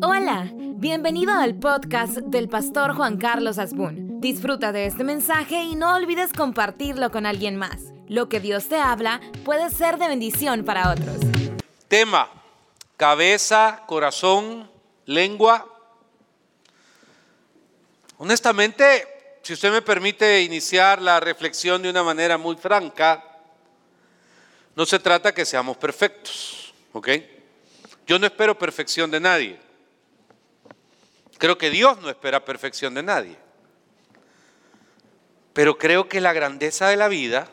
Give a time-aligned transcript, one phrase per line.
[0.00, 4.20] Hola, bienvenido al podcast del pastor Juan Carlos Asbun.
[4.20, 7.82] Disfruta de este mensaje y no olvides compartirlo con alguien más.
[8.06, 11.16] Lo que Dios te habla puede ser de bendición para otros.
[11.88, 12.30] Tema,
[12.96, 14.70] cabeza, corazón,
[15.06, 15.66] lengua.
[18.18, 19.06] Honestamente,
[19.42, 23.24] si usted me permite iniciar la reflexión de una manera muy franca,
[24.76, 27.08] no se trata que seamos perfectos, ¿ok?
[28.06, 29.67] Yo no espero perfección de nadie.
[31.38, 33.36] Creo que Dios no espera perfección de nadie.
[35.52, 37.48] Pero creo que la grandeza de la vida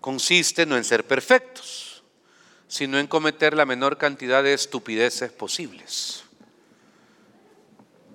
[0.00, 2.02] consiste no en ser perfectos,
[2.66, 6.24] sino en cometer la menor cantidad de estupideces posibles.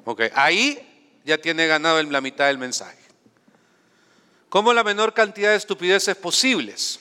[0.06, 3.00] Ok, ahí ya tiene ganado la mitad del mensaje.
[4.50, 7.00] ¿Cómo la menor cantidad de estupideces posibles?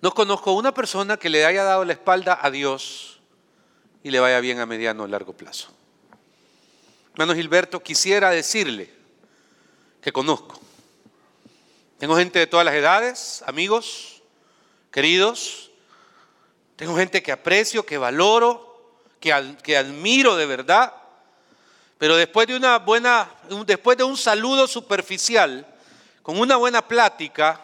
[0.00, 3.17] No conozco una persona que le haya dado la espalda a Dios
[4.08, 5.68] y le vaya bien a mediano o largo plazo.
[7.12, 8.90] Hermano Gilberto, quisiera decirle
[10.00, 10.58] que conozco.
[11.98, 14.22] Tengo gente de todas las edades, amigos,
[14.90, 15.70] queridos.
[16.76, 20.94] Tengo gente que aprecio, que valoro, que, que admiro de verdad.
[21.98, 23.30] Pero después de una buena,
[23.66, 25.66] después de un saludo superficial,
[26.22, 27.62] con una buena plática,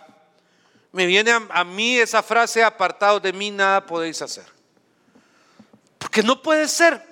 [0.93, 4.54] me viene a, a mí esa frase, apartado de mí nada podéis hacer.
[6.15, 7.03] Porque no puede ser.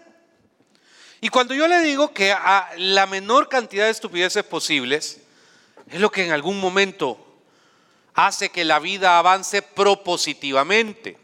[1.21, 5.19] Y cuando yo le digo que a la menor cantidad de estupideces posibles,
[5.91, 7.19] es lo que en algún momento
[8.15, 11.19] hace que la vida avance propositivamente.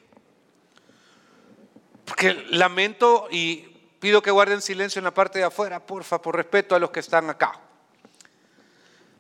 [2.05, 3.59] Porque lamento y
[4.01, 6.99] pido que guarden silencio en la parte de afuera, porfa, por respeto a los que
[6.99, 7.61] están acá.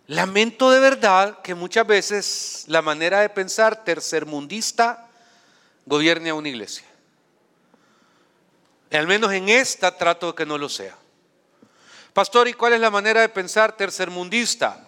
[0.08, 5.06] Lamento de verdad que muchas veces la manera de pensar tercermundista
[5.86, 6.87] gobierne a una iglesia.
[8.90, 10.96] Al menos en esta trato de que no lo sea.
[12.12, 14.84] Pastor, ¿y cuál es la manera de pensar tercermundista?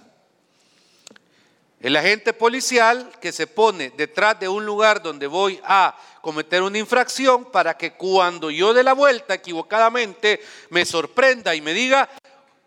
[1.80, 6.76] El agente policial que se pone detrás de un lugar donde voy a cometer una
[6.76, 12.10] infracción para que cuando yo dé la vuelta equivocadamente me sorprenda y me diga,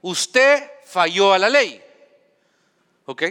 [0.02, 1.84] usted falló a la ley.
[3.06, 3.24] ¿Ok?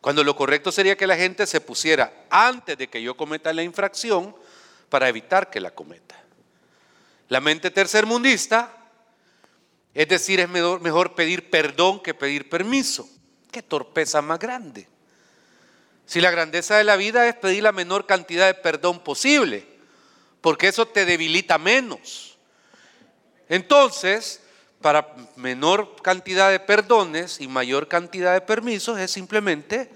[0.00, 3.62] Cuando lo correcto sería que la gente se pusiera antes de que yo cometa la
[3.62, 4.34] infracción
[4.88, 6.23] para evitar que la cometa.
[7.28, 8.70] La mente tercermundista,
[9.94, 13.08] es decir, es mejor, pedir perdón que pedir permiso.
[13.50, 14.88] Qué torpeza más grande.
[16.06, 19.66] Si la grandeza de la vida es pedir la menor cantidad de perdón posible,
[20.40, 22.36] porque eso te debilita menos.
[23.48, 24.42] Entonces,
[24.82, 29.90] para menor cantidad de perdones y mayor cantidad de permisos es simplemente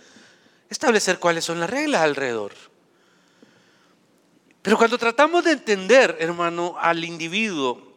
[0.71, 2.53] establecer cuáles son las reglas alrededor.
[4.69, 7.97] Pero cuando tratamos de entender, hermano, al individuo,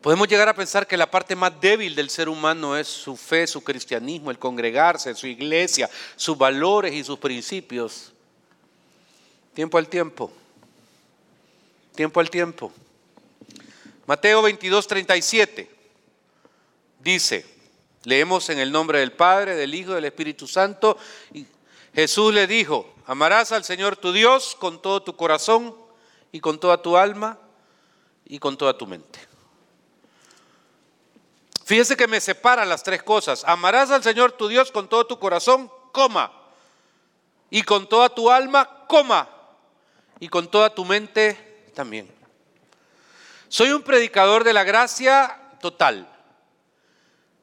[0.00, 3.48] podemos llegar a pensar que la parte más débil del ser humano es su fe,
[3.48, 8.12] su cristianismo, el congregarse, su iglesia, sus valores y sus principios.
[9.52, 10.32] Tiempo al tiempo.
[11.96, 12.72] Tiempo al tiempo.
[14.06, 15.70] Mateo 22, 37
[17.00, 17.44] dice,
[18.04, 20.96] leemos en el nombre del Padre, del Hijo, del Espíritu Santo,
[21.34, 21.44] y
[21.92, 25.74] Jesús le dijo, amarás al Señor tu Dios con todo tu corazón
[26.32, 27.38] y con toda tu alma
[28.24, 29.18] y con toda tu mente.
[31.64, 33.42] Fíjese que me separan las tres cosas.
[33.44, 36.32] Amarás al Señor tu Dios con todo tu corazón, coma.
[37.50, 39.28] Y con toda tu alma, coma.
[40.20, 42.08] Y con toda tu mente también.
[43.48, 46.08] Soy un predicador de la gracia total.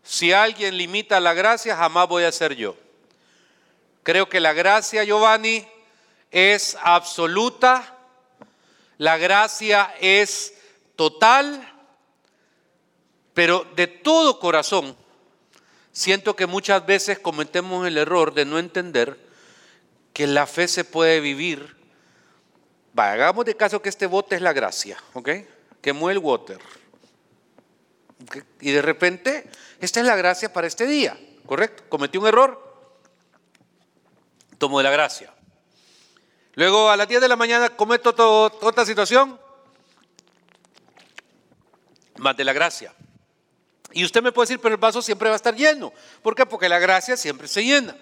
[0.04, 2.76] Si alguien limita la gracia, jamás voy a ser yo.
[4.04, 5.66] Creo que la gracia, Giovanni,
[6.30, 7.98] es absoluta,
[8.98, 10.54] la gracia es
[10.96, 11.70] total,
[13.34, 14.96] pero de todo corazón
[15.92, 19.18] siento que muchas veces cometemos el error de no entender
[20.12, 21.76] que la fe se puede vivir.
[22.96, 25.30] Hagamos de caso que este bote es la gracia, ¿ok?
[25.82, 26.60] Que mueve el water.
[28.62, 29.50] Y de repente,
[29.80, 31.84] esta es la gracia para este día, ¿correcto?
[31.90, 32.73] Cometí un error,
[34.58, 35.34] tomo de la gracia.
[36.56, 38.14] Luego a las 10 de la mañana cometo
[38.62, 39.40] otra situación,
[42.18, 42.94] más de la gracia.
[43.92, 45.94] Y usted me puede decir, pero el vaso siempre va a estar lleno.
[46.22, 46.46] ¿Por qué?
[46.46, 47.96] Porque la gracia siempre se llena.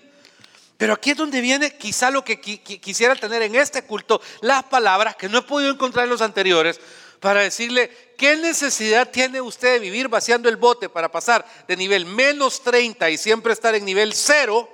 [0.78, 5.16] Pero aquí es donde viene quizá lo que quisiera tener en este culto, las palabras
[5.16, 6.80] que no he podido encontrar en los anteriores,
[7.20, 12.06] para decirle, ¿qué necesidad tiene usted de vivir vaciando el bote para pasar de nivel
[12.06, 14.68] menos 30 y siempre estar en nivel cero?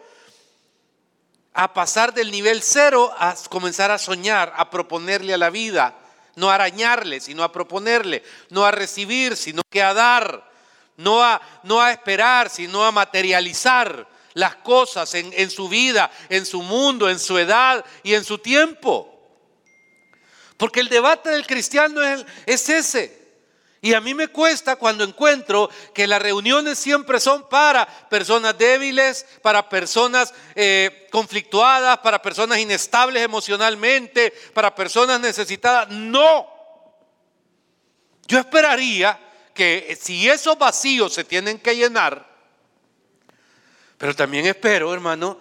[1.58, 5.94] A pasar del nivel cero a comenzar a soñar, a proponerle a la vida
[6.38, 10.50] no a arañarle, sino a proponerle, no a recibir, sino que a dar,
[10.96, 16.46] no a, no a esperar, sino a materializar las cosas en, en su vida, en
[16.46, 19.14] su mundo, en su edad y en su tiempo.
[20.58, 23.17] Porque el debate del cristiano es, es ese.
[23.82, 29.26] Y a mí me cuesta cuando encuentro que las reuniones siempre son para personas débiles,
[29.42, 35.90] para personas eh, conflictuadas, para personas inestables emocionalmente, para personas necesitadas.
[35.90, 36.48] No.
[38.28, 39.20] Yo esperaría
[39.54, 42.28] que si esos vacíos se tienen que llenar,
[43.98, 45.40] pero también espero, hermano,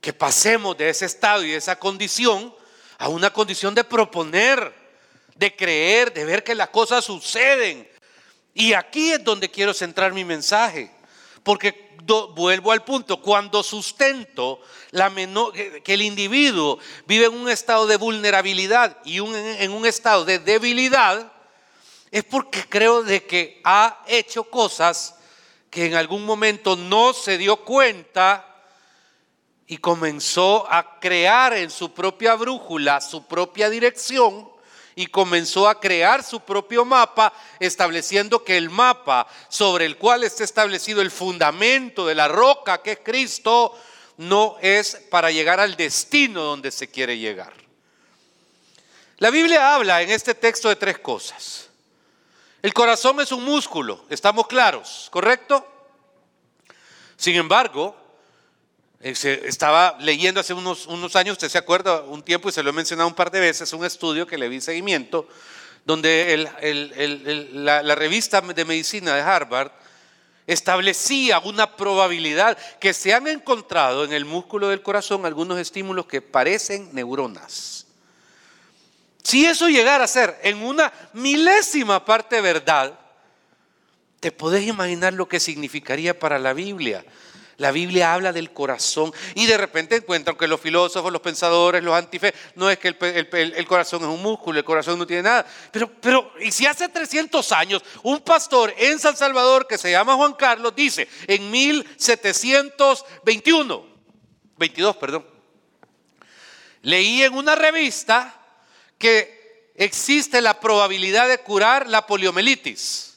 [0.00, 2.54] que pasemos de ese estado y de esa condición
[2.98, 4.79] a una condición de proponer
[5.40, 7.88] de creer, de ver que las cosas suceden.
[8.52, 10.90] Y aquí es donde quiero centrar mi mensaje.
[11.42, 11.96] Porque
[12.34, 14.60] vuelvo al punto, cuando sustento
[14.90, 15.10] la
[15.82, 21.32] que el individuo vive en un estado de vulnerabilidad y en un estado de debilidad,
[22.10, 25.14] es porque creo de que ha hecho cosas
[25.70, 28.46] que en algún momento no se dio cuenta
[29.66, 34.49] y comenzó a crear en su propia brújula su propia dirección
[35.00, 40.44] y comenzó a crear su propio mapa, estableciendo que el mapa sobre el cual está
[40.44, 43.74] establecido el fundamento de la roca que es Cristo,
[44.18, 47.54] no es para llegar al destino donde se quiere llegar.
[49.16, 51.70] La Biblia habla en este texto de tres cosas.
[52.60, 55.66] El corazón es un músculo, estamos claros, ¿correcto?
[57.16, 57.96] Sin embargo,
[59.00, 62.72] estaba leyendo hace unos, unos años, usted se acuerda, un tiempo y se lo he
[62.74, 65.26] mencionado un par de veces, un estudio que le vi seguimiento,
[65.86, 66.46] donde
[67.54, 69.72] la, la revista de medicina de Harvard
[70.46, 76.20] establecía una probabilidad que se han encontrado en el músculo del corazón algunos estímulos que
[76.20, 77.86] parecen neuronas.
[79.22, 82.98] Si eso llegara a ser en una milésima parte verdad,
[84.18, 87.04] te podés imaginar lo que significaría para la Biblia
[87.60, 91.94] la Biblia habla del corazón y de repente encuentran que los filósofos, los pensadores, los
[91.94, 95.44] antife, no es que el, corazón es un músculo, el corazón no tiene nada.
[95.70, 100.14] Pero, pero, y si hace 300 años un pastor en San Salvador que se llama
[100.14, 103.86] Juan Carlos dice, en 1721,
[104.56, 105.26] 22, perdón,
[106.80, 108.42] leí en una revista
[108.96, 113.09] que existe la probabilidad de curar la poliomielitis.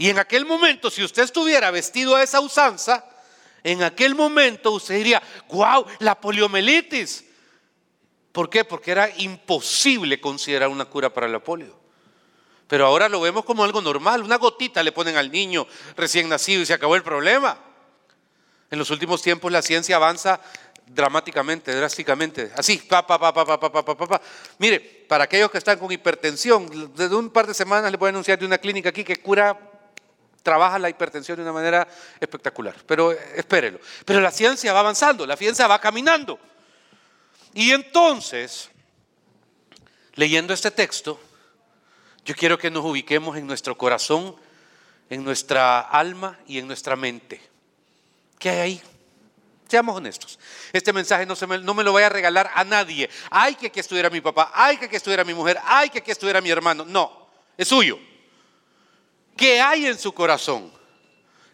[0.00, 3.04] Y en aquel momento, si usted estuviera vestido a esa usanza,
[3.62, 7.26] en aquel momento usted diría, wow, la poliomielitis.
[8.32, 8.64] ¿Por qué?
[8.64, 11.78] Porque era imposible considerar una cura para la polio.
[12.66, 14.22] Pero ahora lo vemos como algo normal.
[14.22, 15.66] Una gotita le ponen al niño
[15.98, 17.58] recién nacido y se acabó el problema.
[18.70, 20.40] En los últimos tiempos la ciencia avanza
[20.86, 22.50] dramáticamente, drásticamente.
[22.56, 24.22] Así, pa, pa, pa, pa, pa, pa.
[24.56, 28.10] Mire, para aquellos que están con hipertensión, desde un par de semanas les voy a
[28.12, 29.69] anunciar de una clínica aquí que cura
[30.42, 31.86] trabaja la hipertensión de una manera
[32.18, 32.74] espectacular.
[32.86, 33.80] Pero espérelo.
[34.04, 36.38] Pero la ciencia va avanzando, la ciencia va caminando.
[37.52, 38.70] Y entonces,
[40.14, 41.20] leyendo este texto,
[42.24, 44.36] yo quiero que nos ubiquemos en nuestro corazón,
[45.08, 47.40] en nuestra alma y en nuestra mente.
[48.38, 48.82] ¿Qué hay ahí?
[49.68, 50.38] Seamos honestos.
[50.72, 53.08] Este mensaje no, se me, no me lo voy a regalar a nadie.
[53.30, 54.50] Ay, que aquí estuviera mi papá.
[54.52, 55.58] Ay, que aquí estuviera mi mujer.
[55.64, 56.84] Ay, que aquí estuviera mi hermano.
[56.84, 57.98] No, es suyo.
[59.40, 60.70] ¿Qué hay en su corazón?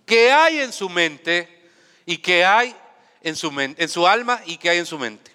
[0.04, 1.70] ¿Qué hay en su mente?
[2.04, 2.74] ¿Y qué hay
[3.22, 5.30] en su, en su alma y qué hay en su mente?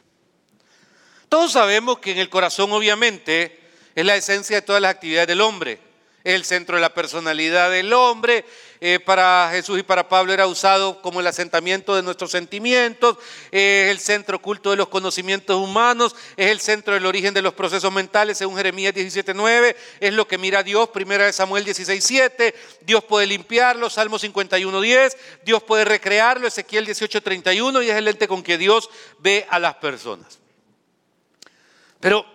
[1.29, 3.57] Todos sabemos que en el corazón obviamente
[3.95, 5.79] es la esencia de todas las actividades del hombre
[6.23, 8.45] el centro de la personalidad del hombre.
[8.83, 13.15] Eh, para Jesús y para Pablo era usado como el asentamiento de nuestros sentimientos,
[13.51, 17.53] es el centro oculto de los conocimientos humanos, es el centro del origen de los
[17.53, 23.03] procesos mentales, según Jeremías 17.9, es lo que mira Dios, primera de Samuel 16.7, Dios
[23.03, 28.57] puede limpiarlo, Salmo 51.10, Dios puede recrearlo, Ezequiel 18.31, y es el ente con que
[28.57, 30.39] Dios ve a las personas.
[31.99, 32.25] Pero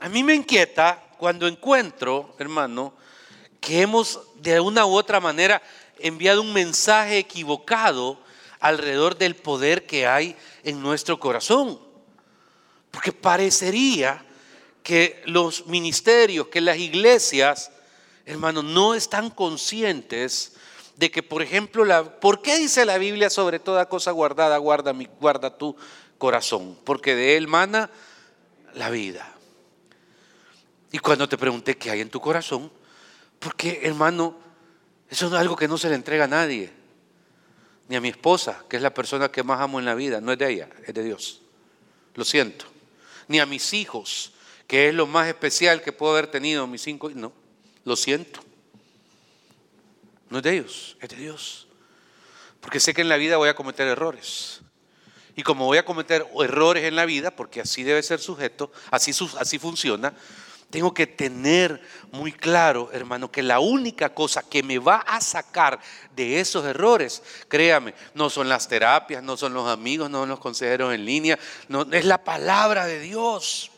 [0.00, 2.94] a mí me inquieta cuando encuentro, hermano,
[3.64, 5.62] que hemos de una u otra manera
[5.98, 8.20] enviado un mensaje equivocado
[8.60, 11.80] alrededor del poder que hay en nuestro corazón.
[12.90, 14.22] Porque parecería
[14.82, 17.70] que los ministerios, que las iglesias,
[18.26, 20.56] hermanos, no están conscientes
[20.96, 24.92] de que, por ejemplo, la, ¿por qué dice la Biblia sobre toda cosa guardada, guarda,
[24.92, 25.74] mi, guarda tu
[26.18, 26.78] corazón?
[26.84, 27.90] Porque de él mana
[28.74, 29.32] la vida.
[30.92, 32.70] Y cuando te pregunté qué hay en tu corazón,
[33.38, 34.36] porque, hermano,
[35.10, 36.72] eso es algo que no se le entrega a nadie.
[37.88, 40.20] Ni a mi esposa, que es la persona que más amo en la vida.
[40.20, 41.42] No es de ella, es de Dios.
[42.14, 42.64] Lo siento.
[43.28, 44.32] Ni a mis hijos,
[44.66, 47.32] que es lo más especial que puedo haber tenido mis cinco No,
[47.84, 48.40] lo siento.
[50.30, 51.68] No es de ellos, es de Dios.
[52.60, 54.62] Porque sé que en la vida voy a cometer errores.
[55.36, 59.12] Y como voy a cometer errores en la vida, porque así debe ser sujeto, así,
[59.38, 60.14] así funciona,
[60.74, 65.78] tengo que tener muy claro, hermano, que la única cosa que me va a sacar
[66.16, 70.40] de esos errores, créame, no son las terapias, no son los amigos, no son los
[70.40, 71.38] consejeros en línea,
[71.68, 73.70] no, es la palabra de Dios.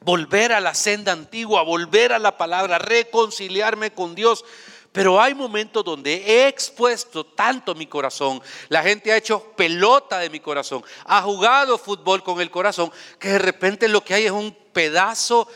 [0.00, 4.46] Volver a la senda antigua, volver a la palabra, reconciliarme con Dios.
[4.92, 10.30] Pero hay momentos donde he expuesto tanto mi corazón, la gente ha hecho pelota de
[10.30, 14.32] mi corazón, ha jugado fútbol con el corazón, que de repente lo que hay es
[14.32, 15.46] un pedazo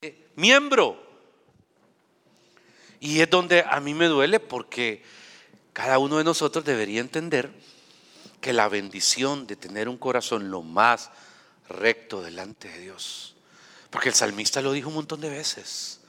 [0.00, 1.04] de miembro.
[3.00, 5.02] Y es donde a mí me duele porque
[5.72, 7.50] cada uno de nosotros debería entender
[8.40, 11.10] que la bendición de tener un corazón lo más
[11.68, 13.34] recto delante de Dios.
[13.90, 16.00] Porque el salmista lo dijo un montón de veces.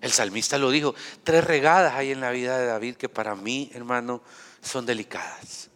[0.00, 0.94] El salmista lo dijo.
[1.24, 4.22] Tres regadas hay en la vida de David que para mí, hermano,
[4.62, 5.68] son delicadas.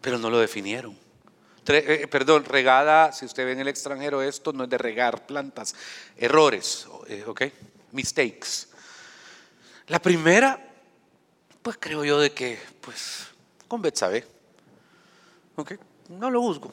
[0.00, 0.98] Pero no lo definieron.
[1.66, 5.74] Eh, perdón, regada, si usted ve en el extranjero esto, no es de regar plantas.
[6.16, 7.42] Errores, eh, ¿ok?
[7.92, 8.68] Mistakes.
[9.86, 10.58] La primera,
[11.62, 13.26] pues creo yo de que, pues,
[13.66, 14.26] con Betsabe.
[15.56, 15.72] ¿Ok?
[16.08, 16.72] No lo juzgo.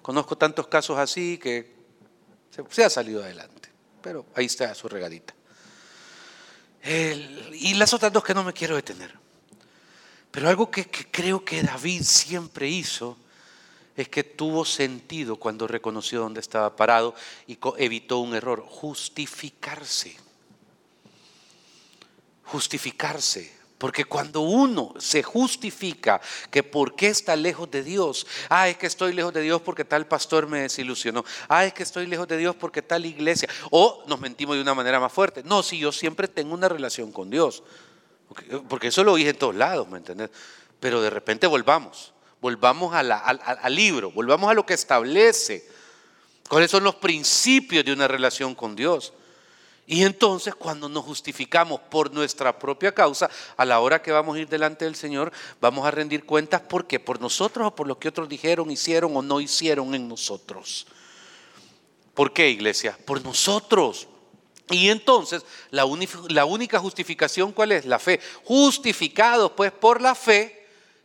[0.00, 1.72] Conozco tantos casos así que
[2.70, 3.61] se, ha salido adelante.
[4.02, 5.34] Pero ahí está su regadita.
[6.84, 9.22] y las otras dos que no me quiero detener.
[10.32, 13.16] Pero algo que, creo que David siempre hizo
[13.94, 17.14] es que tuvo sentido cuando reconoció dónde estaba parado
[17.46, 20.16] y evitó un error, justificarse.
[22.44, 23.61] Justificarse.
[23.82, 26.20] Porque cuando uno se justifica
[26.52, 29.84] que por qué está lejos de Dios, ah, es que estoy lejos de Dios porque
[29.84, 34.04] tal pastor me desilusionó, ah, es que estoy lejos de Dios porque tal iglesia, o
[34.06, 35.42] nos mentimos de una manera más fuerte.
[35.42, 37.64] No, si yo siempre tengo una relación con Dios.
[38.68, 40.30] Porque eso lo dije en todos lados, ¿me entiendes?
[40.78, 45.68] Pero de repente volvamos, volvamos al, libro, volvamos a lo que establece
[46.48, 49.12] cuáles son los principios de una relación con Dios.
[49.86, 54.40] Y entonces cuando nos justificamos por nuestra propia causa, a la hora que vamos a
[54.40, 57.98] ir delante del Señor, vamos a rendir cuentas por qué, por nosotros o por lo
[57.98, 60.86] que otros dijeron, hicieron o no hicieron en nosotros.
[62.14, 62.96] ¿Por qué, iglesia?
[63.04, 64.06] Por nosotros.
[64.70, 67.84] Y entonces, la, única justificación, ¿cuál es?
[67.84, 68.20] La fe.
[68.44, 70.61] Justificados pues por la fe,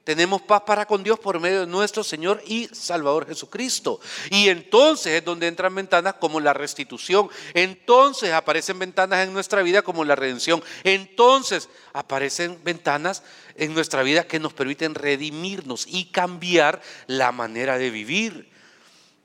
[0.08, 4.00] tenemos paz para con Dios por medio de nuestro Señor y Salvador Jesucristo.
[4.30, 7.30] Y entonces es donde entran ventanas como la restitución.
[7.54, 10.64] Entonces aparecen ventanas en nuestra vida como la redención.
[10.86, 13.22] Entonces aparecen ventanas
[13.58, 18.50] en nuestra vida que nos permiten redimirnos y cambiar la manera de vivir.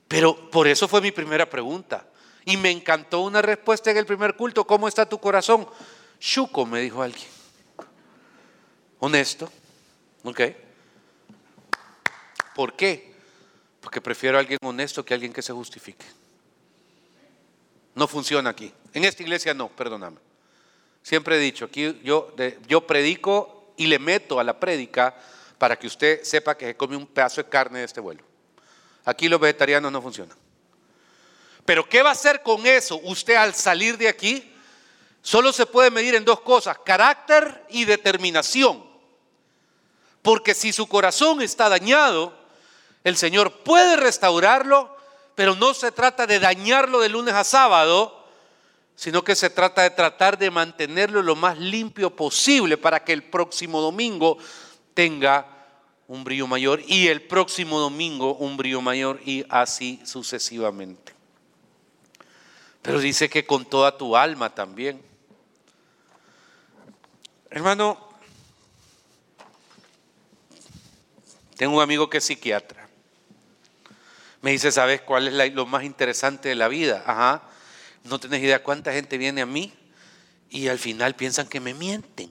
[0.09, 2.05] Pero por eso fue mi primera pregunta.
[2.43, 4.67] Y me encantó una respuesta en el primer culto.
[4.67, 5.65] ¿Cómo está tu corazón?
[6.19, 7.29] Chuco, me dijo alguien.
[8.99, 9.49] Honesto.
[10.25, 10.41] ¿Ok?
[12.55, 13.13] ¿Por qué?
[13.81, 16.05] Porque prefiero a alguien honesto que a alguien que se justifique.
[17.95, 18.73] No funciona aquí.
[18.93, 20.17] En esta iglesia no, perdóname.
[21.01, 22.33] Siempre he dicho, aquí yo,
[22.67, 25.15] yo predico y le meto a la prédica
[25.57, 28.23] para que usted sepa que se come un pedazo de carne de este vuelo.
[29.05, 30.37] Aquí los vegetarianos no funcionan.
[31.65, 34.51] Pero ¿qué va a hacer con eso usted al salir de aquí?
[35.21, 38.83] Solo se puede medir en dos cosas, carácter y determinación.
[40.21, 42.37] Porque si su corazón está dañado,
[43.03, 44.95] el Señor puede restaurarlo,
[45.35, 48.23] pero no se trata de dañarlo de lunes a sábado,
[48.95, 53.23] sino que se trata de tratar de mantenerlo lo más limpio posible para que el
[53.23, 54.37] próximo domingo
[54.93, 55.47] tenga
[56.07, 61.13] un brillo mayor y el próximo domingo un brillo mayor y así sucesivamente.
[62.81, 65.01] Pero dice que con toda tu alma también.
[67.49, 67.97] Hermano,
[71.55, 72.82] tengo un amigo que es psiquiatra.
[74.43, 77.01] Me dice, ¿sabes cuál es lo más interesante de la vida?
[77.07, 77.43] Ajá,
[78.03, 79.73] no tenés idea cuánta gente viene a mí
[80.49, 82.29] y al final piensan que me mienten.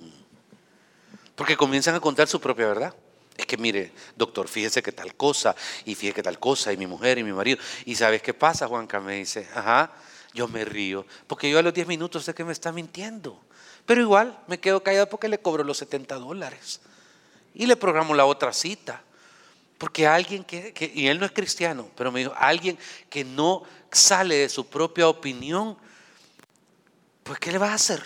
[1.34, 2.94] Porque comienzan a contar su propia verdad.
[3.34, 6.86] Es que mire, doctor, fíjese que tal cosa, y fíjese que tal cosa, y mi
[6.86, 7.58] mujer y mi marido.
[7.86, 9.00] ¿Y sabes qué pasa, Juanca?
[9.00, 9.90] Me dice, ajá,
[10.34, 13.40] yo me río, porque yo a los 10 minutos sé que me está mintiendo.
[13.86, 16.82] Pero igual me quedo callado porque le cobro los 70 dólares.
[17.54, 19.02] Y le programo la otra cita.
[19.82, 22.78] Porque alguien que, y él no es cristiano, pero me dijo, alguien
[23.10, 25.76] que no sale de su propia opinión,
[27.24, 28.00] pues ¿qué le va a hacer?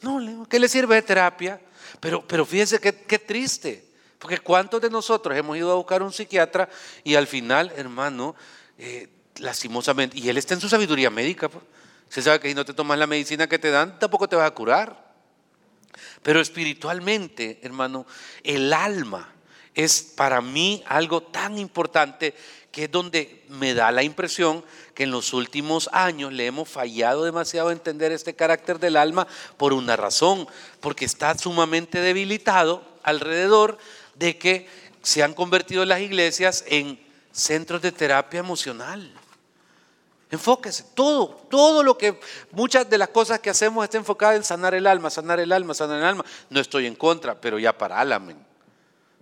[0.00, 1.60] No, ¿qué le sirve de terapia?
[2.00, 3.84] Pero, pero fíjense qué, triste,
[4.18, 6.68] porque ¿cuántos de nosotros hemos ido a buscar un psiquiatra
[7.04, 8.34] y al final, hermano,
[8.76, 11.48] eh, lastimosamente, y él está en su sabiduría médica.
[11.48, 11.62] Pues.
[12.08, 14.48] Se sabe que si no te tomas la medicina que te dan, tampoco te vas
[14.48, 15.14] a curar.
[16.24, 18.04] Pero espiritualmente, hermano,
[18.42, 19.34] el alma
[19.74, 22.34] es para mí algo tan importante
[22.72, 27.24] que es donde me da la impresión que en los últimos años le hemos fallado
[27.24, 30.46] demasiado a entender este carácter del alma por una razón,
[30.80, 33.78] porque está sumamente debilitado alrededor
[34.14, 34.68] de que
[35.02, 37.00] se han convertido las iglesias en
[37.32, 39.12] centros de terapia emocional.
[40.30, 42.20] Enfóquese, todo, todo lo que,
[42.52, 45.74] muchas de las cosas que hacemos está enfocada en sanar el alma, sanar el alma,
[45.74, 46.24] sanar el alma.
[46.50, 48.36] No estoy en contra, pero ya parálame.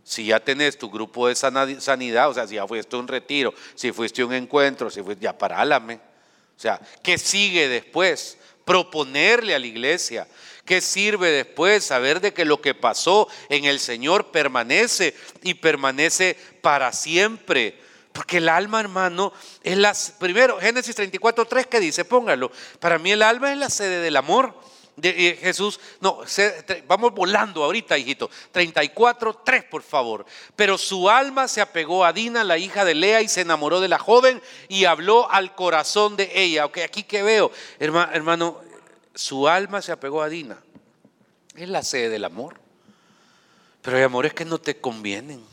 [0.09, 3.93] Si ya tenés tu grupo de sanidad, o sea, si ya fuiste un retiro, si
[3.93, 5.97] fuiste un encuentro, si fuiste, ya parálame.
[5.97, 8.38] O sea, ¿qué sigue después?
[8.65, 10.27] Proponerle a la iglesia.
[10.65, 11.85] ¿Qué sirve después?
[11.85, 17.79] Saber de que lo que pasó en el Señor permanece y permanece para siempre.
[18.11, 19.95] Porque el alma, hermano, es la...
[20.19, 22.07] Primero, Génesis 34, 3, que dice?
[22.07, 22.50] Póngalo.
[22.81, 24.59] Para mí el alma es la sede del amor.
[25.02, 26.21] Eh, Jesús, no,
[26.87, 28.31] vamos volando ahorita, hijito.
[28.52, 30.26] 34, 3, por favor.
[30.57, 33.88] Pero su alma se apegó a Dina, la hija de Lea, y se enamoró de
[33.88, 36.67] la joven y habló al corazón de ella.
[36.67, 38.61] Ok, aquí que veo, hermano, hermano
[39.14, 40.59] su alma se apegó a Dina.
[41.55, 42.61] Es la sede del amor.
[43.83, 45.45] Pero hay amores que no te convienen.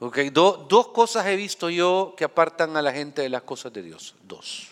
[0.00, 3.82] Okay, dos cosas he visto yo que apartan a la gente de las cosas de
[3.82, 4.14] Dios.
[4.22, 4.68] Dos.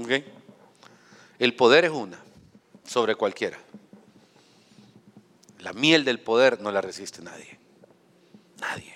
[0.00, 0.41] Okay.
[1.42, 2.20] El poder es una,
[2.86, 3.58] sobre cualquiera.
[5.58, 7.58] La miel del poder no la resiste nadie.
[8.60, 8.94] Nadie.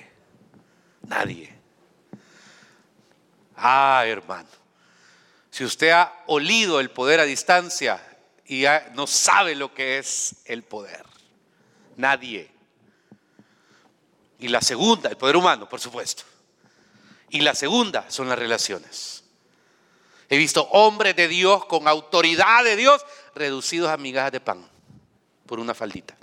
[1.09, 1.59] Nadie.
[3.57, 4.49] Ah, hermano.
[5.51, 8.01] Si usted ha olido el poder a distancia
[8.47, 11.05] y no sabe lo que es el poder.
[11.97, 12.49] Nadie.
[14.39, 16.23] Y la segunda, el poder humano, por supuesto.
[17.29, 19.26] Y la segunda son las relaciones.
[20.29, 24.67] He visto hombres de Dios con autoridad de Dios reducidos a migajas de pan
[25.47, 26.17] por una faldita.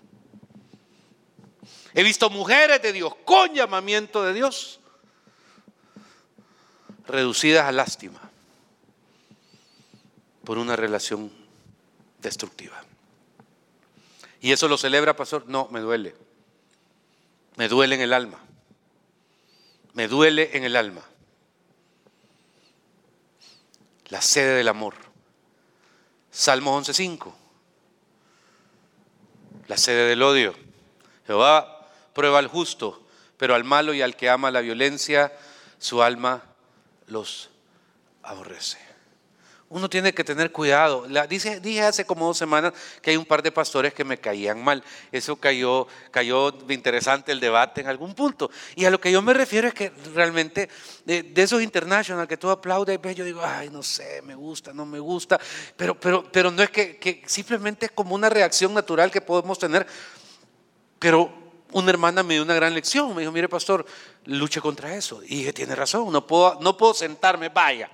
[1.93, 4.79] He visto mujeres de Dios con llamamiento de Dios
[7.07, 8.19] reducidas a lástima
[10.43, 11.31] por una relación
[12.19, 12.83] destructiva.
[14.41, 15.45] ¿Y eso lo celebra, pastor?
[15.47, 16.15] No, me duele.
[17.55, 18.39] Me duele en el alma.
[19.93, 21.01] Me duele en el alma.
[24.13, 24.93] La sede del amor.
[26.29, 27.33] Salmo 11.5.
[29.65, 30.53] La sede del odio.
[31.25, 35.35] Jehová prueba al justo, pero al malo y al que ama la violencia,
[35.79, 36.43] su alma
[37.07, 37.49] los
[38.21, 38.92] aborrece
[39.69, 41.07] uno tiene que tener cuidado.
[41.27, 44.63] dice, dije hace como dos semanas que hay un par de pastores que me caían
[44.63, 44.83] mal.
[45.11, 48.51] Eso cayó, cayó interesante el debate en algún punto.
[48.75, 50.69] Y a lo que yo me refiero es que realmente
[51.05, 54.99] de, esos international que tú aplaudes, yo digo, ay, no sé, me gusta, no me
[54.99, 55.39] gusta.
[55.75, 59.57] Pero, pero, pero no es que, que simplemente es como una reacción natural que podemos
[59.57, 59.87] tener.
[60.99, 61.33] Pero
[61.71, 63.15] una hermana me dio una gran lección.
[63.15, 63.85] Me dijo, mire, pastor,
[64.25, 65.23] luche contra eso.
[65.23, 67.89] Y dije, tiene razón, no puedo, no puedo sentarme, vaya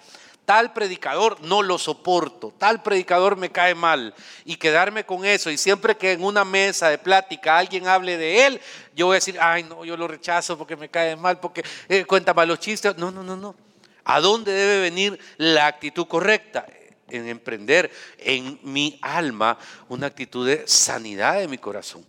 [0.49, 5.59] tal predicador no lo soporto, tal predicador me cae mal y quedarme con eso y
[5.59, 8.61] siempre que en una mesa de plática alguien hable de él,
[8.95, 12.03] yo voy a decir, ay no, yo lo rechazo porque me cae mal, porque eh,
[12.03, 12.97] cuenta malos chistes.
[12.97, 13.55] No, no, no, no.
[14.03, 16.65] ¿A dónde debe venir la actitud correcta?
[17.09, 19.55] En emprender en mi alma
[19.87, 22.03] una actitud de sanidad de mi corazón.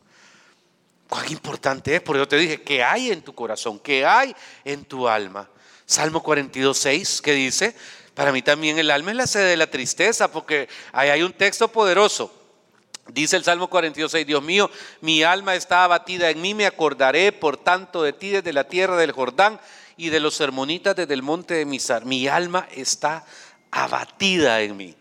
[1.11, 3.79] Cuán importante es, porque yo te dije, ¿qué hay en tu corazón?
[3.79, 5.47] ¿Qué hay en tu alma?
[5.85, 7.75] Salmo 42, 6, que dice,
[8.15, 11.33] para mí también el alma es la sede de la tristeza, porque ahí hay un
[11.33, 12.35] texto poderoso.
[13.09, 14.71] Dice el Salmo 42, Dios mío,
[15.01, 18.97] mi alma está abatida en mí, me acordaré por tanto de ti desde la tierra
[18.97, 19.61] del Jordán
[19.97, 22.05] y de los sermonitas desde el monte de Misar.
[22.05, 23.25] Mi alma está
[23.71, 24.95] abatida en mí.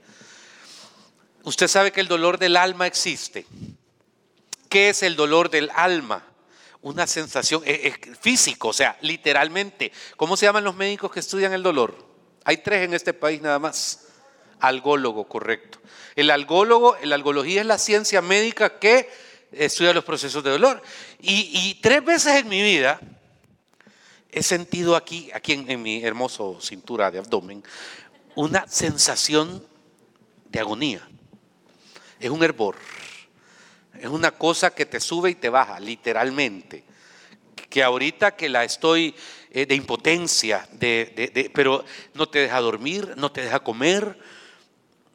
[1.43, 3.45] Usted sabe que el dolor del alma existe.
[4.69, 6.25] ¿Qué es el dolor del alma?
[6.81, 9.91] Una sensación es, físico, o sea, literalmente.
[10.15, 12.08] ¿Cómo se llaman los médicos que estudian el dolor?
[12.49, 14.07] Hay tres en este país nada más.
[14.59, 15.77] Algólogo, correcto.
[16.15, 19.07] El algólogo, la algología es la ciencia médica que
[19.51, 20.81] estudia los procesos de dolor.
[21.19, 22.99] Y, tres veces en mi vida
[24.31, 27.63] he sentido aquí, aquí en, en mi hermoso cintura de abdomen,
[28.33, 29.63] una sensación
[30.45, 31.07] de agonía.
[32.19, 32.77] Es un hervor.
[33.93, 36.83] Es una cosa que te sube y te baja, literalmente.
[37.69, 39.13] Que ahorita que la estoy
[39.51, 41.83] eh, de impotencia, de, pero
[42.13, 44.19] no te deja dormir, no te deja comer,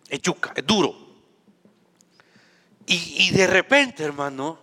[0.09, 0.97] es yuca, es duro.
[2.87, 4.59] Y, y de repente, hermano,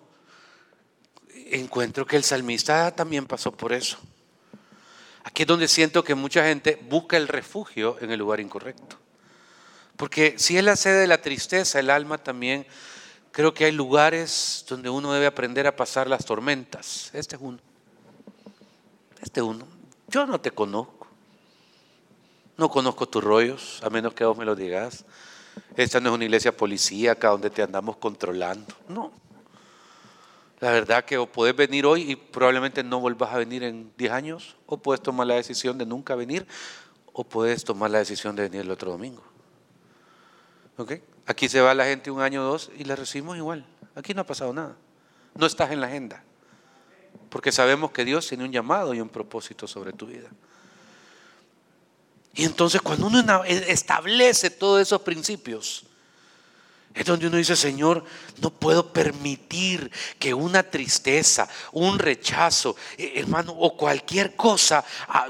[1.52, 3.98] encuentro que el salmista también pasó por eso.
[5.24, 8.98] Aquí es donde siento que mucha gente busca el refugio en el lugar incorrecto.
[9.96, 12.66] Porque si es la sede de la tristeza, el alma también,
[13.32, 17.12] creo que hay lugares donde uno debe aprender a pasar las tormentas.
[17.14, 17.60] Este es uno.
[19.22, 19.66] Este es uno.
[20.08, 21.08] Yo no te conozco.
[22.58, 25.06] No conozco tus rollos, a menos que vos me lo digas.
[25.76, 28.74] Esta no es una iglesia policíaca donde te andamos controlando.
[28.88, 29.12] No.
[30.60, 34.12] La verdad que o puedes venir hoy y probablemente no vuelvas a venir en 10
[34.12, 36.46] años, o puedes tomar la decisión de nunca venir,
[37.14, 39.24] o puedes tomar la decisión de venir el otro domingo.
[41.26, 43.66] Aquí se va la gente un año o dos y la recibimos igual.
[43.96, 44.76] Aquí no ha pasado nada.
[45.36, 46.24] No estás en la agenda.
[47.32, 50.30] Porque sabemos que Dios tiene un llamado y un propósito sobre tu vida.
[52.34, 55.86] Y entonces cuando uno establece todos esos principios,
[56.94, 58.04] es donde uno dice, Señor,
[58.41, 59.89] no puedo permitir
[60.20, 65.30] que una tristeza, un rechazo, eh, hermano, o cualquier cosa ah,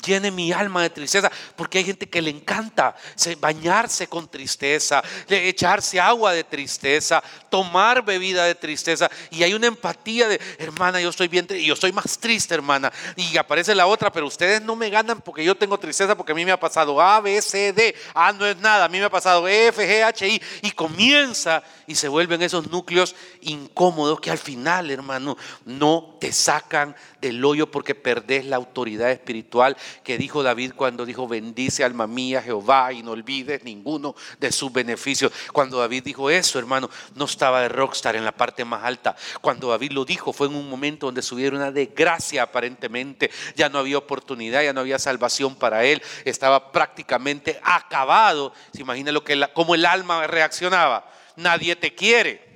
[0.00, 2.94] llene mi alma de tristeza, porque hay gente que le encanta
[3.38, 10.28] bañarse con tristeza, echarse agua de tristeza, tomar bebida de tristeza, y hay una empatía
[10.28, 14.12] de, hermana, yo estoy bien, y yo estoy más triste, hermana, y aparece la otra,
[14.12, 17.00] pero ustedes no me ganan porque yo tengo tristeza, porque a mí me ha pasado
[17.00, 19.86] A, B, C, D, A no es nada, a mí me ha pasado E, F,
[19.86, 25.36] G, H, I, y comienza y se vuelven esos núcleos incómodos que al final, hermano,
[25.64, 31.28] no te sacan del hoyo porque perdés la autoridad espiritual que dijo David cuando dijo,
[31.28, 35.32] bendice alma mía Jehová y no olvides ninguno de sus beneficios.
[35.52, 39.16] Cuando David dijo eso, hermano, no estaba de rockstar en la parte más alta.
[39.40, 43.30] Cuando David lo dijo fue en un momento donde subiera una desgracia aparentemente.
[43.56, 46.02] Ya no había oportunidad, ya no había salvación para él.
[46.24, 48.52] Estaba prácticamente acabado.
[48.72, 51.10] Se imagina lo que cómo el alma reaccionaba.
[51.36, 52.49] Nadie te quiere.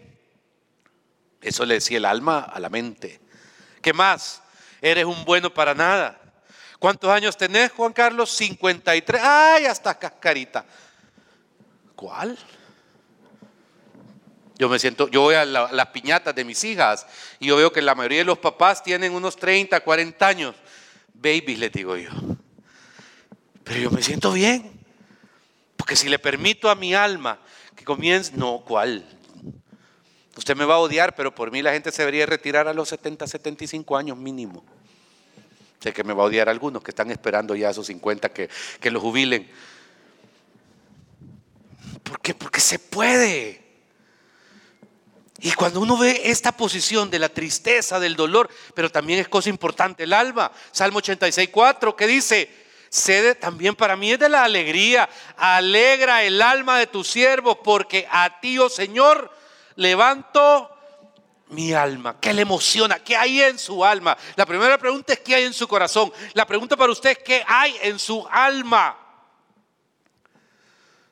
[1.44, 3.20] Eso le decía el alma a la mente.
[3.82, 4.42] ¿Qué más?
[4.80, 6.18] Eres un bueno para nada.
[6.78, 8.30] ¿Cuántos años tenés, Juan Carlos?
[8.30, 9.20] 53.
[9.22, 10.64] ¡Ay, hasta cascarita!
[11.94, 12.38] ¿Cuál?
[14.56, 17.06] Yo me siento, yo voy a las piñatas de mis hijas
[17.38, 20.54] y yo veo que la mayoría de los papás tienen unos 30, 40 años.
[21.12, 22.10] Babies, les digo yo.
[23.64, 24.72] Pero yo me siento bien.
[25.76, 27.38] Porque si le permito a mi alma
[27.76, 29.04] que comience, no, ¿cuál?
[30.36, 32.88] Usted me va a odiar, pero por mí la gente se debería retirar a los
[32.88, 34.64] 70, 75 años mínimo.
[35.80, 38.48] Sé que me va a odiar algunos que están esperando ya a sus 50 que,
[38.80, 39.48] que lo jubilen.
[42.02, 42.34] ¿Por qué?
[42.34, 43.62] Porque se puede.
[45.40, 49.50] Y cuando uno ve esta posición de la tristeza, del dolor, pero también es cosa
[49.50, 50.50] importante el alma.
[50.72, 52.50] Salmo 86, 4, que dice,
[52.88, 55.08] sede también para mí es de la alegría.
[55.36, 59.30] Alegra el alma de tus siervos, porque a ti, oh Señor,
[59.76, 60.70] levanto
[61.48, 62.18] mi alma?
[62.20, 62.98] ¿Qué le emociona?
[62.98, 64.16] ¿Qué hay en su alma?
[64.36, 66.12] La primera pregunta es ¿qué hay en su corazón?
[66.32, 68.98] La pregunta para usted es ¿qué hay en su alma?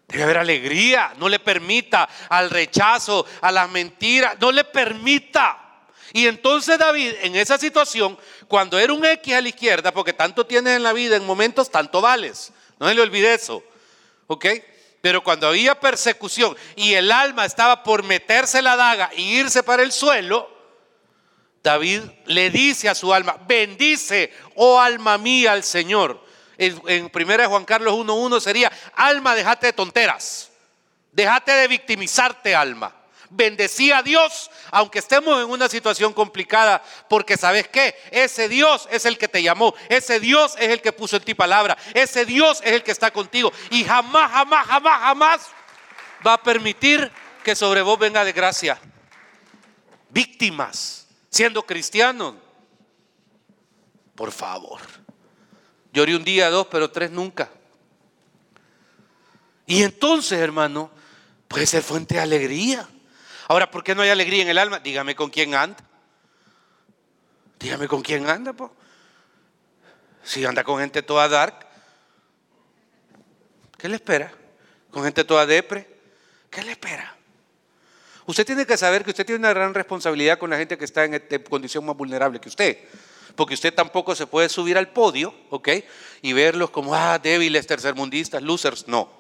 [0.09, 5.59] Debe haber alegría, no le permita al rechazo, a las mentiras, no le permita.
[6.13, 10.45] Y entonces David, en esa situación, cuando era un X a la izquierda, porque tanto
[10.45, 12.53] tienes en la vida en momentos, tanto vales.
[12.79, 13.65] No se le olvide eso.
[14.27, 14.47] ¿Ok?
[15.03, 19.83] Pero cuando había persecución y el alma estaba por meterse la daga e irse para
[19.83, 20.49] el suelo,
[21.63, 26.25] David le dice a su alma, bendice, oh alma mía, al Señor.
[26.57, 30.51] En, en 1 Juan Carlos 1.1 sería, alma, déjate de tonteras,
[31.13, 33.02] déjate de victimizarte, alma
[33.33, 39.05] bendecí a Dios, aunque estemos en una situación complicada, porque sabes qué, ese Dios es
[39.07, 42.61] el que te llamó, ese Dios es el que puso en ti palabra, ese Dios
[42.65, 45.41] es el que está contigo y jamás, jamás, jamás, jamás
[46.27, 47.11] va a permitir
[47.43, 48.79] que sobre vos venga de gracia.
[50.11, 52.35] Víctimas, siendo cristianos,
[54.15, 54.81] por favor.
[55.93, 57.51] Lloré un día, dos, pero tres nunca.
[59.67, 60.91] Y entonces, hermano,
[61.49, 62.89] puede ser fuente de alegría.
[63.53, 64.79] Ahora, ¿por qué no hay alegría en el alma?
[64.79, 65.77] Dígame con quién anda.
[67.61, 68.71] Dígame con quién anda, pues.
[70.25, 71.67] Si anda con gente toda dark,
[73.77, 74.33] ¿qué le espera?
[74.91, 75.87] Con gente toda depre,
[76.49, 77.15] ¿qué le espera?
[78.25, 81.05] Usted tiene que saber que usted tiene una gran responsabilidad con la gente que está
[81.05, 82.79] en condición más vulnerable que usted.
[83.37, 85.69] Porque usted tampoco se puede subir al podio, ¿ok?
[86.23, 88.89] Y verlos como, ah, débiles, tercermundistas, losers.
[88.89, 89.13] No.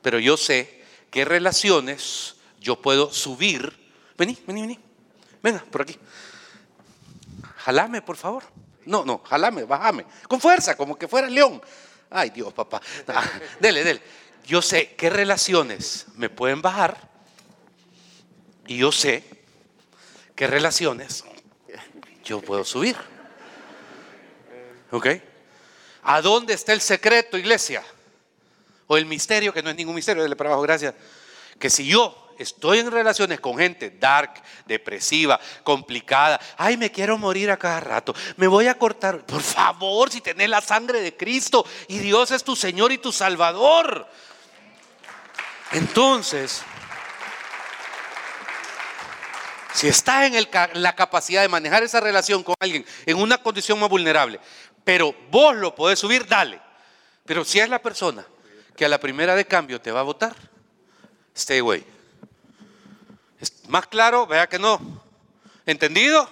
[0.00, 3.72] Pero yo sé qué relaciones yo puedo subir.
[4.16, 4.78] Vení, vení, vení.
[5.42, 5.98] Venga, por aquí.
[7.56, 8.44] Jalame, por favor.
[8.86, 10.06] No, no, jalame, bájame.
[10.28, 11.60] Con fuerza, como que fuera león.
[12.10, 12.80] Ay, Dios, papá.
[13.08, 13.24] Ah,
[13.60, 14.02] dele, dele.
[14.44, 17.10] Yo sé qué relaciones me pueden bajar.
[18.66, 19.24] Y yo sé
[20.34, 21.24] qué relaciones
[22.24, 22.96] yo puedo subir.
[24.90, 25.06] ¿Ok?
[26.04, 27.82] ¿A dónde está el secreto, iglesia?
[28.86, 30.94] O el misterio, que no es ningún misterio, dele para abajo, gracias.
[31.58, 37.50] Que si yo estoy en relaciones con gente dark, depresiva, complicada, ay, me quiero morir
[37.50, 39.24] a cada rato, me voy a cortar.
[39.24, 43.12] Por favor, si tenés la sangre de Cristo y Dios es tu Señor y tu
[43.12, 44.06] Salvador.
[45.72, 46.62] Entonces,
[49.74, 53.88] si estás en la capacidad de manejar esa relación con alguien en una condición más
[53.88, 54.38] vulnerable,
[54.84, 56.60] pero vos lo podés subir, dale.
[57.24, 58.26] Pero si es la persona
[58.76, 60.34] que a la primera de cambio te va a votar,
[61.34, 61.84] stay away.
[63.68, 64.26] ¿Más claro?
[64.26, 64.80] Vea que no.
[65.66, 66.28] ¿Entendido?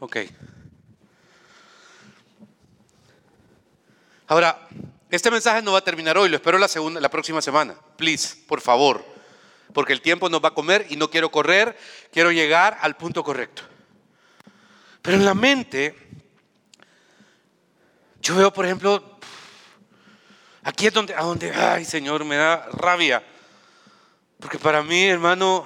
[0.00, 0.18] Ok.
[4.26, 4.68] Ahora,
[5.10, 7.74] este mensaje no va a terminar hoy, lo espero la, segunda, la próxima semana.
[7.96, 9.04] Please, por favor.
[9.72, 11.76] Porque el tiempo nos va a comer y no quiero correr,
[12.12, 13.62] quiero llegar al punto correcto.
[15.02, 15.94] Pero en la mente,
[18.22, 19.18] yo veo, por ejemplo,
[20.62, 23.22] aquí es donde, a donde, ay Señor, me da rabia.
[24.44, 25.64] Porque para mí, hermano,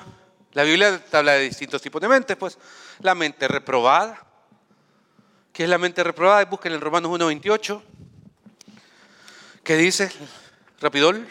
[0.52, 2.56] la Biblia habla de distintos tipos de mentes, pues
[3.00, 4.24] la mente reprobada.
[5.52, 6.44] ¿Qué es la mente reprobada?
[6.44, 7.82] Busquen en Romanos 1.28.
[9.64, 10.12] ¿Qué dice?
[10.80, 11.26] Rapidol.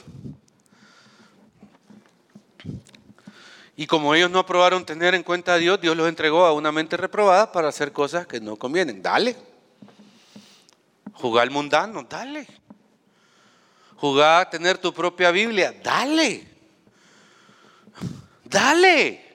[3.78, 6.74] Y como ellos no aprobaron tener en cuenta a Dios, Dios los entregó a una
[6.74, 9.02] mente reprobada para hacer cosas que no convienen.
[9.02, 9.38] Dale.
[11.14, 12.46] Jugar al mundano, dale.
[13.96, 16.57] Jugar a tener tu propia Biblia, dale.
[18.50, 19.26] Dale.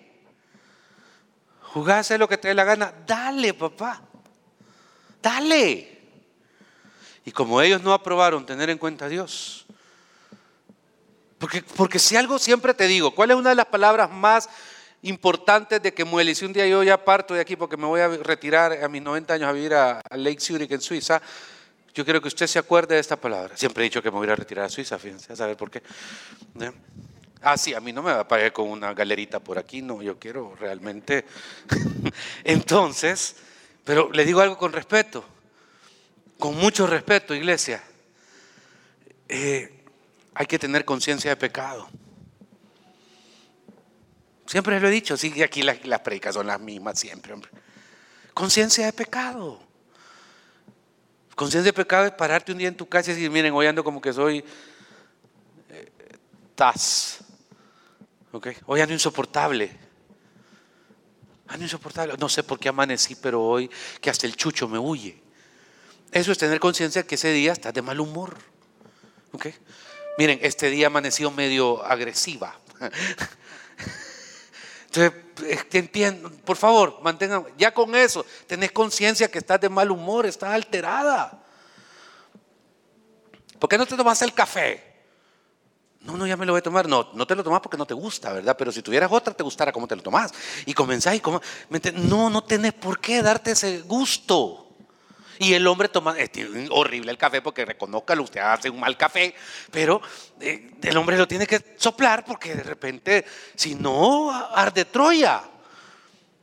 [1.89, 4.03] Hacer lo que te dé la gana, dale, papá.
[5.23, 6.01] Dale.
[7.25, 9.65] Y como ellos no aprobaron tener en cuenta a Dios,
[11.39, 14.49] porque, porque si algo siempre te digo, ¿cuál es una de las palabras más
[15.03, 16.35] importantes de que muele?
[16.35, 19.03] Si un día yo ya parto de aquí porque me voy a retirar a mis
[19.03, 21.23] 90 años a vivir a, Lake Zurich en Suiza,
[21.95, 23.57] yo quiero que usted se acuerde de esta palabra.
[23.57, 25.83] Siempre he dicho que me voy a retirar a Suiza, fíjense, a saber por qué.
[27.43, 30.01] Ah, sí, a mí no me va a pagar con una galerita por aquí, no,
[30.01, 31.25] yo quiero realmente.
[32.45, 33.35] Entonces,
[33.85, 35.25] pero le digo algo con respeto,
[36.39, 37.83] con mucho respeto, iglesia.
[39.29, 39.85] Eh,
[40.35, 41.89] hay que tener conciencia de pecado.
[44.47, 47.51] Siempre lo he dicho, sí, aquí las, las predicas son las mismas siempre, hombre.
[48.35, 49.61] Conciencia de pecado.
[51.35, 53.83] Conciencia de pecado es pararte un día en tu casa y decir, miren, hoy ando
[53.83, 54.45] como que soy
[55.71, 55.93] eh,
[56.55, 57.25] Taz.
[58.67, 59.71] Hoy ando insoportable.
[61.49, 62.15] Ando insoportable.
[62.19, 65.23] No sé por qué amanecí, pero hoy que hasta el chucho me huye.
[66.11, 68.37] Eso es tener conciencia que ese día estás de mal humor.
[70.19, 72.59] Miren, este día amaneció medio agresiva.
[74.87, 75.13] Entonces,
[75.73, 80.51] entiendo, por favor, mantengan, ya con eso, tenés conciencia que estás de mal humor, estás
[80.51, 81.43] alterada.
[83.59, 84.92] ¿Por qué no te tomas el café?
[86.05, 86.89] No, no, ya me lo voy a tomar.
[86.89, 88.57] No, no te lo tomas porque no te gusta, ¿verdad?
[88.57, 90.33] Pero si tuvieras otra, te gustara cómo te lo tomás.
[90.67, 91.41] Y comenzás y como,
[91.95, 94.63] no, no tenés por qué darte ese gusto.
[95.39, 96.31] Y el hombre toma, es
[96.71, 99.35] horrible el café porque reconozcalo, usted hace un mal café,
[99.71, 100.01] pero
[100.41, 105.43] eh, el hombre lo tiene que soplar porque de repente, si no, arde Troya.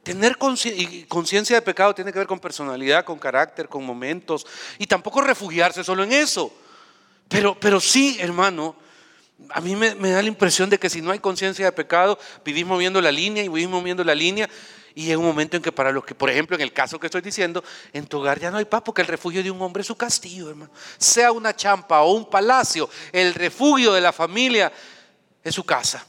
[0.03, 4.45] Tener conciencia de pecado tiene que ver con personalidad, con carácter, con momentos,
[4.77, 6.51] y tampoco refugiarse solo en eso.
[7.27, 8.75] Pero, pero sí, hermano,
[9.49, 12.75] a mí me, da la impresión de que si no hay conciencia de pecado, vivimos
[12.75, 14.49] moviendo la línea y vivimos moviendo la línea.
[14.95, 17.07] Y es un momento en que para los que, por ejemplo, en el caso que
[17.07, 19.81] estoy diciendo, en tu hogar ya no hay paz porque el refugio de un hombre
[19.81, 20.71] es su castillo, hermano.
[20.97, 24.71] Sea una champa o un palacio, el refugio de la familia
[25.43, 26.05] es su casa.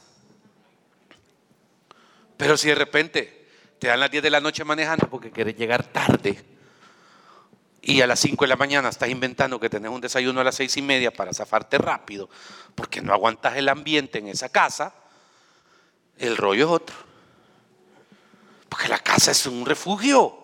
[2.37, 5.85] Pero si de repente te dan las 10 de la noche manejando porque quieres llegar
[5.85, 6.43] tarde,
[7.83, 10.55] y a las 5 de la mañana estás inventando que tenés un desayuno a las
[10.57, 12.29] 6 y media para zafarte rápido,
[12.75, 14.95] porque no aguantas el ambiente en esa casa,
[16.19, 16.97] el rollo es otro.
[18.69, 20.37] Porque la casa es un refugio.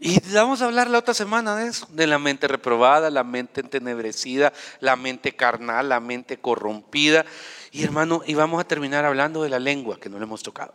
[0.00, 3.60] Y vamos a hablar la otra semana de eso, de la mente reprobada, la mente
[3.60, 7.24] entenebrecida, la mente carnal, la mente corrompida.
[7.70, 10.74] Y hermano, y vamos a terminar hablando de la lengua, que no le hemos tocado.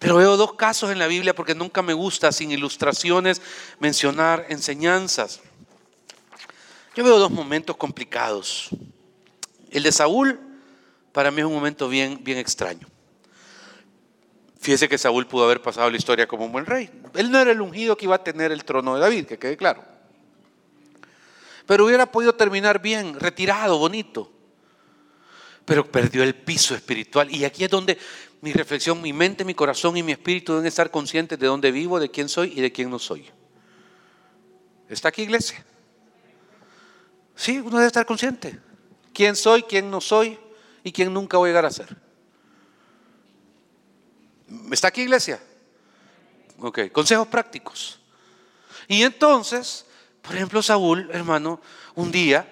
[0.00, 3.42] Pero veo dos casos en la Biblia porque nunca me gusta sin ilustraciones
[3.78, 5.40] mencionar enseñanzas.
[6.96, 8.70] Yo veo dos momentos complicados.
[9.70, 10.40] El de Saúl
[11.12, 12.88] para mí es un momento bien, bien extraño.
[14.58, 16.90] Fíjese que Saúl pudo haber pasado la historia como un buen rey.
[17.14, 19.58] Él no era el ungido que iba a tener el trono de David, que quede
[19.58, 19.84] claro.
[21.66, 24.32] Pero hubiera podido terminar bien, retirado, bonito.
[25.64, 27.34] Pero perdió el piso espiritual.
[27.34, 27.98] Y aquí es donde
[28.40, 32.00] mi reflexión, mi mente, mi corazón y mi espíritu deben estar conscientes de dónde vivo,
[32.00, 33.30] de quién soy y de quién no soy.
[34.88, 35.64] ¿Está aquí iglesia?
[37.36, 38.58] Sí, uno debe estar consciente.
[39.12, 40.38] ¿Quién soy, quién no soy
[40.82, 41.96] y quién nunca voy a llegar a ser?
[44.72, 45.40] ¿Está aquí iglesia?
[46.58, 48.00] Ok, consejos prácticos.
[48.88, 49.86] Y entonces,
[50.22, 51.60] por ejemplo, Saúl, hermano,
[51.94, 52.50] un día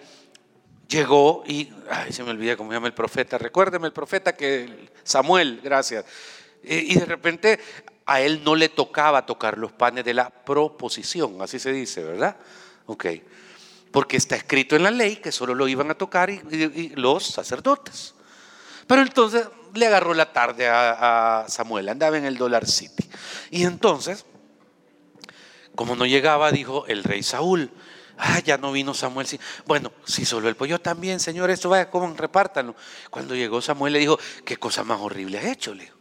[0.89, 5.61] llegó y, ay, se me olvida cómo llama el profeta, recuérdeme el profeta que Samuel,
[5.63, 6.05] gracias.
[6.65, 7.61] Y de repente
[8.07, 12.37] a él no le tocaba tocar los panes de la proposición, así se dice, ¿verdad?
[12.87, 13.07] Ok.
[13.91, 18.15] Porque está escrito en la ley que solo lo iban a tocar y, los sacerdotes.
[18.87, 23.09] Pero entonces le agarró la tarde a, Samuel, andaba en el Dollar City.
[23.51, 24.25] Y entonces,
[25.75, 27.71] como no llegaba, dijo el rey Saúl,
[28.19, 29.27] ah, ya no vino Samuel.
[29.67, 32.75] Bueno, si solo el pollo también, señor, esto vaya, como repártanlo.
[33.11, 35.99] Cuando llegó Samuel le dijo, qué cosa más horrible has hecho, le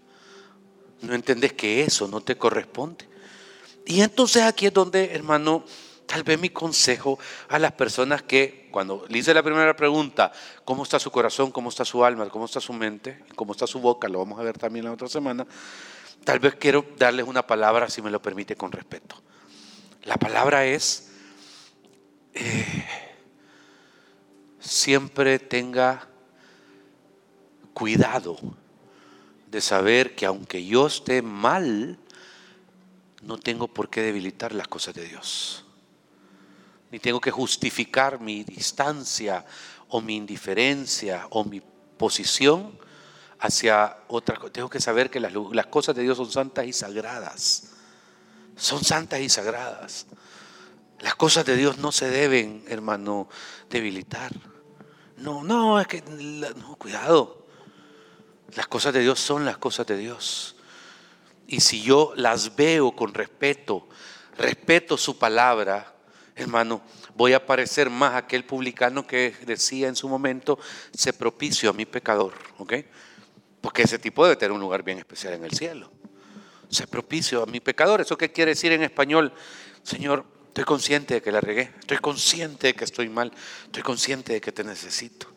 [1.01, 3.07] no entendés que eso no te corresponde.
[3.85, 5.63] Y entonces aquí es donde, hermano,
[6.05, 10.31] tal vez mi consejo a las personas que, cuando le hice la primera pregunta,
[10.65, 11.51] ¿cómo está su corazón?
[11.51, 12.27] ¿Cómo está su alma?
[12.29, 13.23] ¿Cómo está su mente?
[13.35, 14.07] ¿Cómo está su boca?
[14.07, 15.45] Lo vamos a ver también la otra semana.
[16.23, 19.21] Tal vez quiero darles una palabra, si me lo permite, con respeto.
[20.03, 21.06] La palabra es,
[24.59, 26.07] siempre tenga
[27.73, 28.37] cuidado
[29.49, 31.97] de saber que aunque yo esté mal,
[33.21, 35.65] no tengo por qué debilitar las cosas de Dios.
[36.91, 39.45] Ni tengo que justificar mi distancia
[39.89, 41.61] o mi indiferencia o mi
[41.97, 42.77] posición
[43.39, 44.53] hacia otra cosa.
[44.53, 47.73] Tengo que saber que las cosas de Dios son santas y sagradas.
[48.55, 50.07] Son santas y sagradas.
[50.99, 53.29] Las cosas de Dios no se deben, hermano,
[53.69, 54.31] debilitar.
[55.17, 57.45] No, no, es que, no, cuidado.
[58.55, 60.55] Las cosas de Dios son las cosas de Dios.
[61.47, 63.87] Y si yo las veo con respeto,
[64.37, 65.95] respeto su palabra,
[66.35, 66.81] hermano,
[67.15, 70.59] voy a parecer más aquel publicano que decía en su momento,
[70.93, 72.73] se propicio a mi pecador, ¿ok?
[73.61, 75.91] Porque ese tipo debe tener un lugar bien especial en el cielo.
[76.69, 78.01] Se propicio a mi pecador.
[78.01, 79.33] ¿Eso qué quiere decir en español?
[79.83, 80.25] Señor,
[80.57, 83.31] estoy consciente de que la regué, estoy consciente de que estoy mal,
[83.65, 85.27] estoy consciente de que te necesito.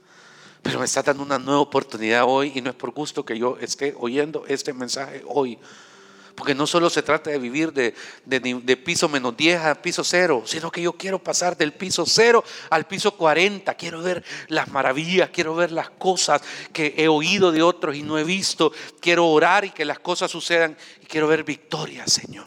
[0.63, 3.59] Pero me está dando una nueva oportunidad hoy y no es por gusto que yo
[3.61, 5.59] esté oyendo este mensaje hoy.
[6.35, 10.45] Porque no solo se trata de vivir de, de, piso menos 10 a piso cero,
[10.47, 13.75] sino que yo quiero pasar del piso cero al piso 40.
[13.75, 16.41] Quiero ver las maravillas, quiero ver las cosas
[16.73, 18.73] que he oído de otros y no he visto.
[19.01, 22.47] Quiero orar y que las cosas sucedan y quiero ver victoria, Señor.